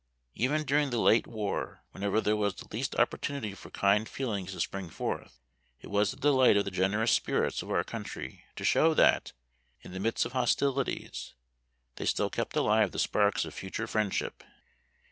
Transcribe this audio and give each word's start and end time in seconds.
Even 0.33 0.63
during 0.63 0.89
the 0.89 0.97
late 0.97 1.27
war, 1.27 1.83
whenever 1.91 2.19
there 2.19 2.35
was 2.35 2.55
the 2.55 2.65
least 2.73 2.95
opportunity 2.95 3.53
for 3.53 3.69
kind 3.69 4.09
feelings 4.09 4.51
to 4.53 4.59
spring 4.59 4.89
forth, 4.89 5.39
it 5.79 5.91
was 5.91 6.09
the 6.09 6.17
delight 6.17 6.57
of 6.57 6.65
the 6.65 6.71
generous 6.71 7.11
spirits 7.11 7.61
of 7.61 7.69
our 7.69 7.83
country 7.83 8.43
to 8.55 8.63
show 8.63 8.95
that, 8.95 9.31
in 9.81 9.91
the 9.91 9.99
midst 9.99 10.25
of 10.25 10.31
hostilities, 10.31 11.35
they 11.97 12.05
still 12.07 12.31
kept 12.31 12.55
alive 12.55 12.91
the 12.93 12.97
sparks 12.97 13.45
of 13.45 13.53
future 13.53 13.85
friendship. 13.85 14.43